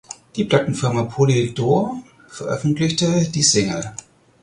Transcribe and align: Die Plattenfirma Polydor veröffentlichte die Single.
Die 0.35 0.45
Plattenfirma 0.45 1.03
Polydor 1.03 2.01
veröffentlichte 2.27 3.23
die 3.29 3.43
Single. 3.43 3.93